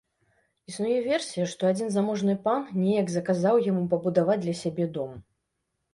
Існуе 0.71 0.95
версія, 1.07 1.45
што 1.51 1.69
адзін 1.73 1.91
заможны 1.97 2.33
пан 2.47 2.65
неяк 2.85 3.07
заказаў 3.19 3.63
яму 3.71 3.83
пабудаваць 3.93 4.43
для 4.47 4.55
сябе 4.63 4.93
дом. 4.97 5.11